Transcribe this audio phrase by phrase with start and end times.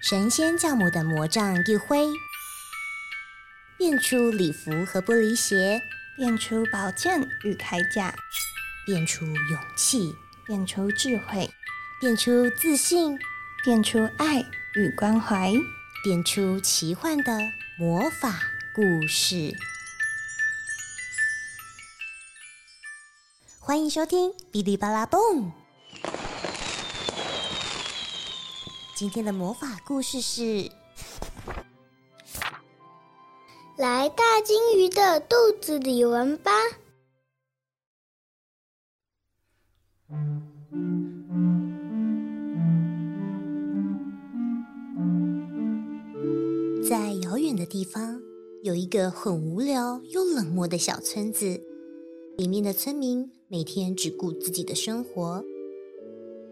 [0.00, 2.06] 神仙教母的魔杖一挥，
[3.76, 5.82] 变出礼服和玻璃鞋，
[6.16, 8.14] 变出宝剑与铠甲，
[8.86, 10.14] 变出勇气，
[10.46, 11.50] 变出智慧，
[12.00, 13.18] 变出自信，
[13.64, 14.40] 变出爱
[14.76, 15.52] 与关怀，
[16.04, 17.36] 变出奇幻的
[17.76, 18.40] 魔法
[18.72, 19.52] 故事。
[23.58, 25.20] 欢迎收听《哔哩吧啦蹦》。
[28.98, 30.68] 今天的魔法故事是：
[33.76, 36.50] 来大金鱼的肚子里玩吧。
[46.82, 48.20] 在遥远的地方，
[48.64, 51.62] 有一个很无聊又冷漠的小村子，
[52.36, 55.44] 里面的村民每天只顾自己的生活。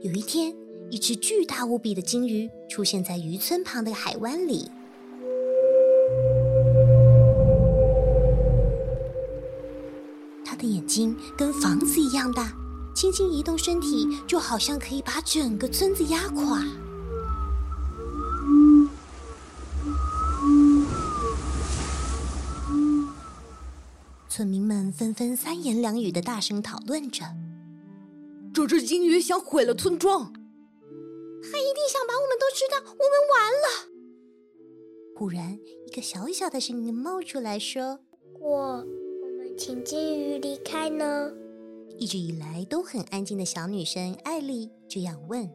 [0.00, 0.54] 有一天，
[0.90, 4.70] 一只巨大无比的金鱼出现在渔村旁的海湾里。
[10.44, 12.52] 它的眼睛跟房子一样大，
[12.94, 16.64] 轻轻移动身体，就好像可以把整个村子压垮。
[24.28, 27.24] 村民们纷纷三言两语的大声讨论着
[28.52, 30.32] ：“这只金鱼想毁了村庄。”
[31.66, 33.66] 他一定想把我们都知道，我们完了。
[35.16, 37.98] 忽然，一个小小的声音冒出来说
[38.38, 41.32] ：“我，我们请金鱼离开呢？”
[41.98, 45.50] 一直以来都很安静的小女生艾丽这样问。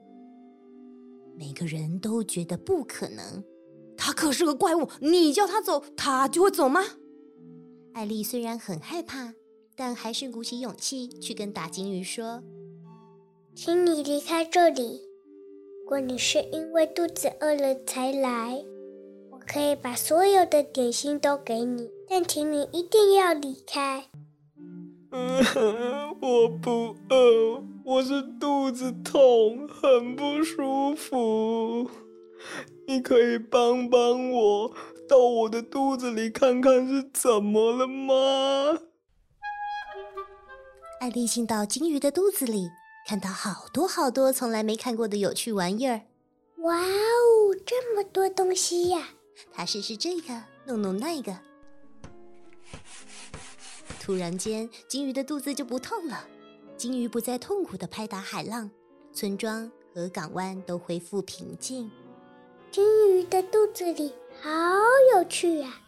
[1.38, 3.42] 每个人都觉得不可能，
[3.96, 6.84] 他可是个怪物，你叫他走，他就会走吗？
[7.94, 9.34] 艾丽虽然很害怕，
[9.78, 12.44] 但还是鼓起勇气去跟大金鱼说
[13.56, 15.10] ：“请你离开这里。”
[15.92, 18.64] 如果你是因为肚子饿了才来，
[19.30, 24.06] 我可以把所有的点心都给你，但请你一定要离开。
[25.12, 25.44] 嗯，
[26.22, 31.92] 我不饿，我是肚子痛，很不舒服。
[32.88, 34.74] 你可以帮帮我，
[35.10, 38.80] 到我的肚子里看看是怎么了吗？
[41.02, 42.70] 艾丽进到金鱼的肚子里。
[43.08, 46.02] 看到好多好多从来没看过的有趣玩意儿，
[46.58, 49.10] 哇哦，这么多东西呀！
[49.52, 51.38] 他试试这个，弄弄那个。
[54.00, 56.26] 突然间，金鱼的肚子就不痛了，
[56.78, 58.70] 金鱼不再痛苦的拍打海浪，
[59.12, 61.92] 村庄和港湾都恢复平静。
[62.72, 64.50] 金鱼的肚子里好
[65.14, 65.82] 有趣呀！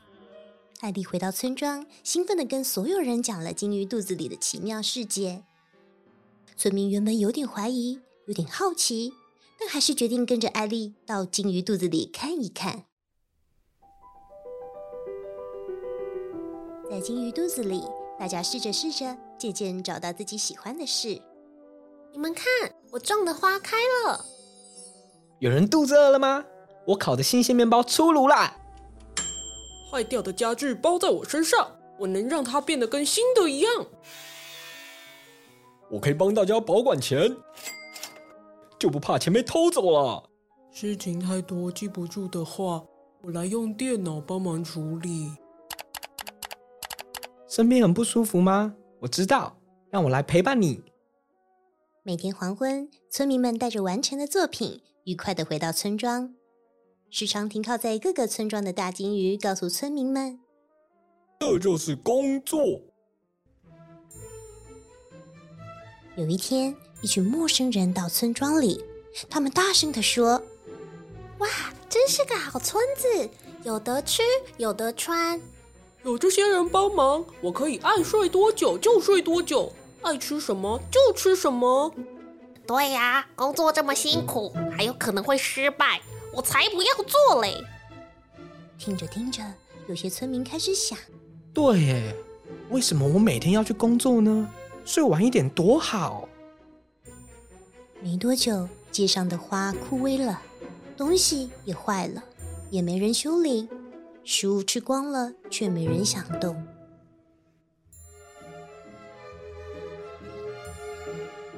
[0.82, 5.44] 艾丽回到村庄，兴奋的跟所有人讲了金鱼肚子里的奇妙世界。
[6.56, 9.14] 村民原本有点怀疑，有点好奇，
[9.60, 12.86] 但还是决定跟着艾丽到金鱼肚子里看一看。
[16.90, 17.84] 在金鱼肚子里，
[18.20, 21.22] 大家试着试着，渐渐找到自己喜欢的事。
[22.12, 22.46] 你们看，
[22.92, 24.26] 我种的花开了。
[25.40, 26.46] 有人肚子饿了吗？
[26.86, 28.56] 我烤的新鲜面包出炉啦！
[29.92, 33.88] 坏掉的家具包在我身上，我能让它变得跟新的一样。
[35.94, 37.38] 我可以帮大家保管钱，
[38.80, 40.28] 就不怕钱被偷走了。
[40.72, 42.84] 事情太多记不住的话，
[43.22, 45.30] 我来用电脑帮忙处理。
[47.48, 48.74] 身边很不舒服吗？
[49.02, 49.56] 我知道，
[49.92, 50.82] 让我来陪伴你。
[52.02, 56.34] 每天黄昏，村民们带着完成的作品，愉快的回到村庄。
[57.12, 60.40] 时常停靠在各个村庄的大金鱼告诉村民们
[61.40, 62.82] ：“这就是工作。”
[66.16, 68.86] 有一天，一群陌生人到村庄里，
[69.32, 70.44] 他们大声地说
[71.40, 71.48] ：“哇，
[71.90, 73.30] 真是个好村子，
[73.64, 74.22] 有得吃，
[74.58, 75.42] 有得穿。
[76.04, 81.92] 有这些人帮忙，我可以爱睡多久就睡多久，爱吃什么就吃什么。
[82.68, 86.00] 对呀，工作这么辛苦，还有可能会失败，
[86.32, 87.64] 我才不要做嘞。”
[88.78, 89.42] 听着听着，
[89.88, 90.96] 有些村民开始想
[91.52, 92.16] ：“对耶，
[92.70, 94.48] 为什么我每天要去工作呢？”
[94.86, 96.28] 睡晚一点多好。
[98.02, 100.42] 没多久，街上的花枯萎了，
[100.98, 102.24] 东西也坏了，
[102.70, 103.70] 也没人修理。
[104.26, 106.66] 食物吃光了，却没人想动。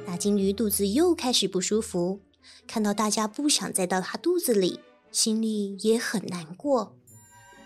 [0.06, 2.22] 大金鱼肚子又开始不舒服，
[2.68, 4.80] 看到大家不想再到它肚子里，
[5.12, 6.96] 心里也很难过。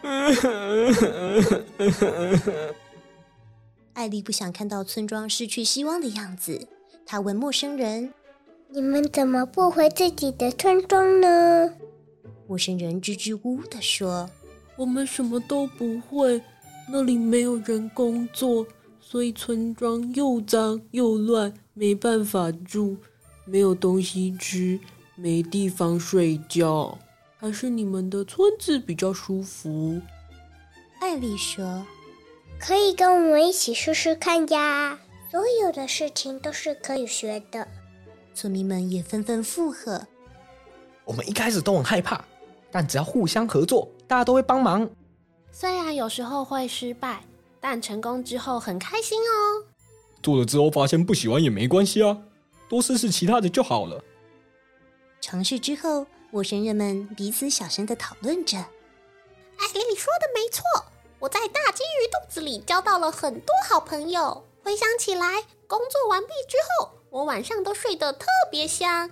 [4.00, 6.70] 艾丽不想看到村庄失去希望的样子，
[7.06, 8.14] 她问陌生人
[8.72, 11.74] ：“你们怎么不回自己的村庄呢？”
[12.48, 14.30] 陌生人支支吾吾地说
[14.78, 16.42] 我们什么都不会，
[16.90, 18.66] 那里没有人工作，
[19.02, 22.96] 所以村庄又脏又乱，没办法住，
[23.44, 24.80] 没有东西吃，
[25.16, 26.98] 没地方睡觉，
[27.36, 30.02] 还是你们的村子比较舒服。
[31.02, 31.86] ：“艾丽说，
[32.60, 35.00] 可以跟我们一起试试看呀。
[35.32, 37.68] 所有的事情都是可以学的。
[38.34, 40.08] 村民们也纷纷附和。
[41.06, 42.24] 我们一开始都很害怕，
[42.72, 44.90] 但只要互相合作，大家都会帮忙。
[45.52, 47.24] 虽然有时候会失败，
[47.60, 49.66] 但成功之后很开心哦。
[50.22, 52.18] 做了之后发现不喜欢也没关系啊，
[52.68, 54.04] 多试试其他的就好了。
[55.22, 58.58] 尝试之后，陌生人们彼此小声的讨论着。
[58.58, 60.64] 艾莉，你说的没错，
[61.20, 64.46] 我在大金鱼肚子里交到了很多好朋友。
[64.64, 69.10] 回想起来，工作完毕之后，我晚上都睡得特别香。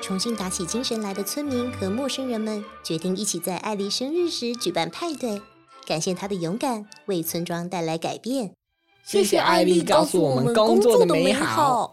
[0.00, 5.42] 重新打起精神来的村民和陌生人们决定一起在艾丽生日时举办派对，
[5.86, 8.54] 感谢她的勇敢，为村庄带来改变。
[9.02, 11.92] 谢谢艾丽告诉我们工作的美好。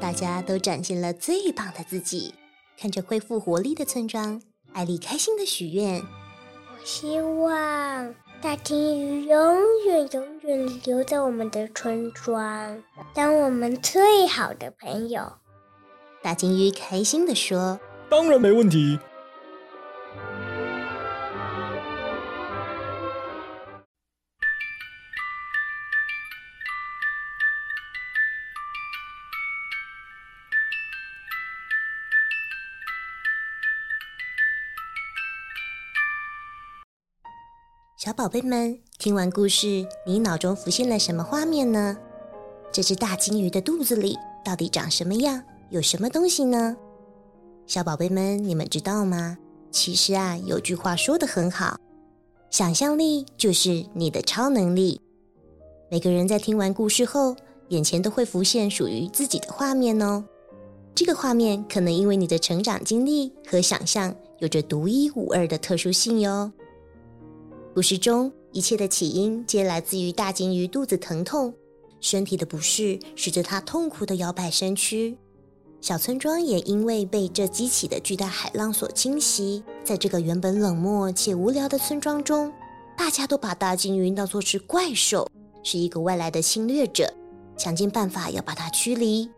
[0.00, 2.34] 大家都展现了最棒的自己。
[2.80, 4.40] 看着恢复活力的村庄，
[4.72, 6.00] 艾丽开心的许愿。
[6.00, 12.80] 我希望大金鱼永远永远留在我们的村庄，
[13.12, 15.32] 当我们最好的朋友。
[16.22, 18.96] 大金鱼开心的说当然没问题。
[37.98, 41.98] 小宝贝们，听完故事，你脑中浮现了什么画面呢？
[42.70, 45.42] 这只大金鱼的肚子里到底长什么样？
[45.70, 46.76] 有什么东西呢？
[47.66, 49.36] 小宝贝们，你们知道吗？
[49.72, 51.76] 其实啊，有句话说得很好，
[52.50, 55.00] 想象力就是你的超能力。
[55.90, 57.34] 每个人在听完故事后，
[57.70, 60.24] 眼前都会浮现属于自己的画面哦。
[60.94, 66.52] 这个画面可能因为你的成长经历和想象有着独一无二的特殊性哟。
[67.78, 71.54] 故事中一切的起因皆来自于大鲸鱼肚子疼痛，
[72.00, 75.16] 身体的不适使得它痛苦的摇摆身躯。
[75.80, 82.52] 小村庄也因为被这激起的巨大海浪所侵袭，在这个原本冷漠且无聊的村庄中，
[82.96, 85.30] 大家都把大鲸鱼当作是怪兽，
[85.62, 87.14] 是一个外来的侵略者，
[87.56, 89.30] 想尽办法要把它驱离。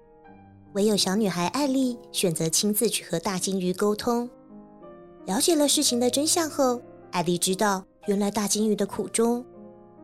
[0.72, 4.30] 唯有小女孩艾丽选择亲自去和大鲸鱼沟通。
[5.26, 9.44] 了解了事情的真相后，艾丽知道原来大金鱼的苦衷，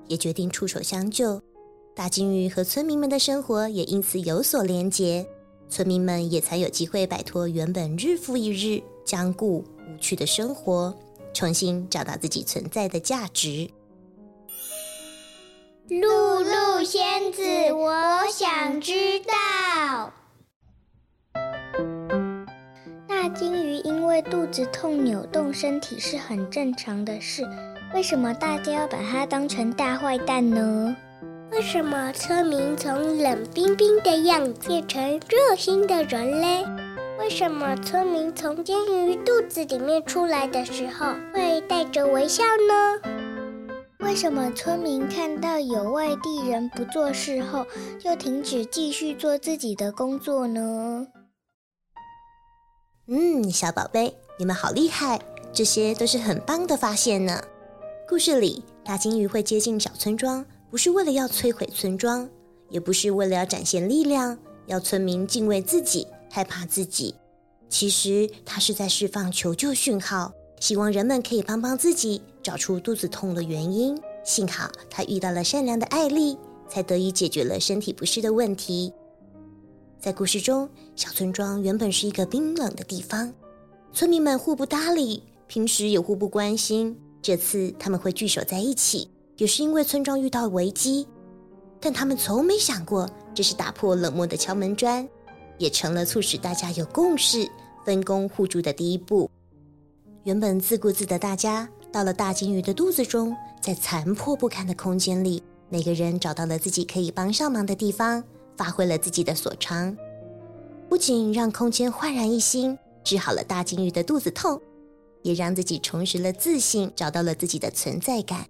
[0.06, 1.42] 也决定出手相救。
[1.92, 5.26] 大金鱼和村民们的生活也因此有所连结。
[5.68, 10.96] 村民们也才有机会摆脱原本日复一日僵固无趣的生活，
[11.34, 13.68] 重新找到自己存在的价值。
[15.88, 15.98] 露
[16.44, 17.42] 露仙子，
[17.72, 20.12] 我想知道。
[23.08, 27.42] 大金鱼因为肚子痛扭动身体是很正常的事，
[27.94, 30.94] 为什么大家要把它当成大坏蛋呢？
[31.52, 36.64] 为什么村民从冷冰冰的样子变成热心的人嘞？
[37.18, 38.76] 为什么村民从金
[39.08, 43.10] 鱼肚子里面出来的时候会带着微笑呢？
[44.00, 47.64] 为什么村民看到有外地人不做事后，
[47.98, 51.06] 就停止继续做自己的工作呢？
[53.08, 55.18] 嗯，小宝贝，你们好厉害，
[55.52, 57.40] 这些都是很棒的发现呢。
[58.08, 60.46] 故事里，大金鱼会接近小村庄。
[60.70, 62.28] 不是为了要摧毁村庄，
[62.70, 67.16] 也不是为了要展现力量，要村民敬畏自己、害怕自己。
[67.68, 74.00] 其实它是在释放求救讯号，希望人们可以帮帮自己，找出肚子痛的原因。
[74.22, 78.92] 幸好他遇到了善良的艾丽，才得以解决了身体不适的问题。
[79.98, 83.34] 在故事中，小村庄原本是一个冰冷的地方，
[83.92, 86.96] 村民们互不搭理，平时也互不关心。
[87.26, 89.10] 这次他们会聚首在一起。
[89.36, 91.08] 也是因为村庄遇到危机，
[91.80, 95.06] 但他们从没想过，这是打破冷漠的敲门砖，
[95.58, 97.50] 也成了促使大家有共识、
[97.84, 99.28] 分工互助的第一步。
[100.22, 108.22] 原本自顾自的大家，到了大金鱼的肚子中，在残破不堪的空间里，每个人找到了自己可以帮上忙的地方，
[108.56, 109.94] 发挥了自己的所长，
[110.88, 114.58] 不仅让空间焕然一新，治好了大金鱼的肚子痛，
[115.26, 118.46] 也让自己重拾了自信，找到了自己的存在感。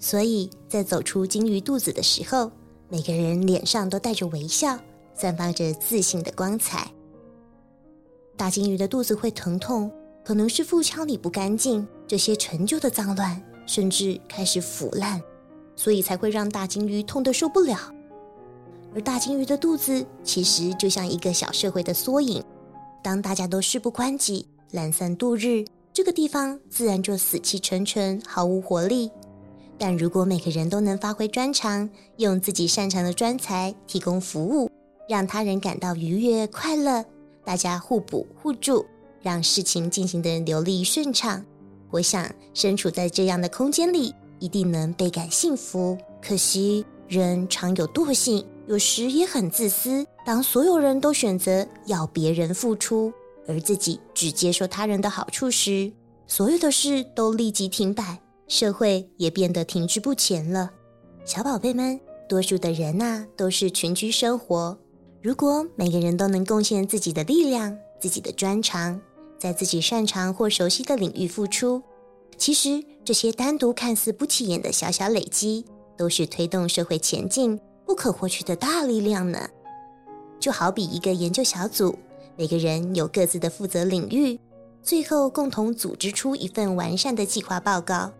[0.00, 2.50] 所以在走出金鱼肚子的时候，
[2.88, 4.76] 每个人脸上都带着微笑，
[5.14, 6.90] 散发着自信的光彩。
[8.36, 9.88] 大金鱼的肚子会疼痛，
[10.24, 15.22] 可能是腹腔里不干净，这些陈旧的脏乱，甚至开始腐烂，
[15.76, 17.78] 所以才会让大金鱼痛得受不了。
[18.92, 22.42] 而大金鱼的肚子其实就像一个小社会的缩影，
[23.04, 25.64] 当大家都事不关己、懒散度日，
[25.94, 29.10] 这个地方自然就死气沉沉、毫无活力。
[29.78, 34.70] 但如果每个人都能发挥专长，用自己擅长的专才提供服务，
[35.08, 37.04] 让他人感到愉悦快乐，
[37.44, 38.86] 大家互补互助，
[39.20, 41.44] 让事情进行的流利顺畅，
[41.90, 45.98] 我想身处在这样的空间里，一定能倍感幸福。
[46.22, 48.44] 可惜人常有惰性。
[48.68, 50.06] 有时也很自私。
[50.24, 53.12] 当所有人都选择要别人付出，
[53.46, 55.92] 而自己只接受他人的好处时，
[56.26, 60.70] 所有的事都立即停摆，社会也变得停滞不前了。
[61.24, 64.78] 小宝贝们，多数的人呐都是群居生活。
[65.20, 69.00] 如果每个人都能贡献自己的力量、自己的专长，
[69.38, 71.82] 在自己擅长或熟悉的领域付出，
[72.36, 75.64] 其实这些单独看似不起眼的小小累积，
[75.96, 77.60] 都是推动社会前进。
[77.84, 79.48] 不可或缺的大力量呢？
[80.40, 81.96] 就好比一个研究小组，
[82.36, 84.38] 每个人有各自的负责领域，
[84.82, 88.12] 最后共同组织出一份完善的计划报告；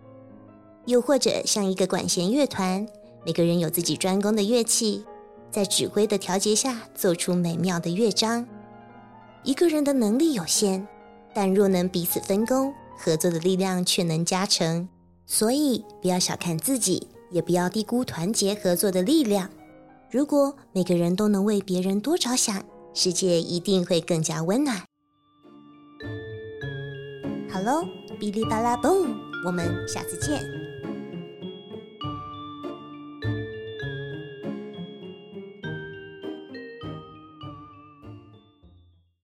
[0.85, 2.87] 又或者像一个管弦乐团，
[3.25, 5.03] 每个人有自己专攻的乐器，
[5.49, 8.45] 在指挥的调节下奏出美妙的乐章。
[9.43, 10.87] 一个人的能力有限，
[11.33, 14.87] 但若能彼此分工，合作的力量却能加成。
[15.25, 19.49] 所以，不要小看自己，也不要低估团结合作的力量。
[20.11, 24.77] 如果每个人都能为别人多着想，世界一定会更加温暖。
[27.49, 27.87] 好喽，
[28.19, 30.62] 哔哩吧啦 boom，，我们下次见。